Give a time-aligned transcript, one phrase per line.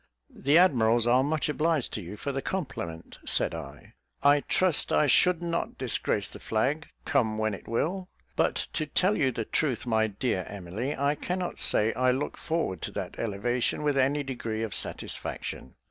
[0.35, 3.93] "The admirals are much obliged to you for the compliment," said I.
[4.23, 9.15] "I trust I should not disgrace the flag, come when it will; but to tell
[9.15, 13.83] you the truth, my dear Emily, I cannot, say I look forward to that elevation,
[13.83, 15.75] with any degree of satisfaction.